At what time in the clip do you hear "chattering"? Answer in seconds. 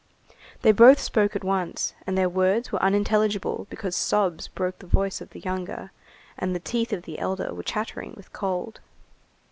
7.61-8.15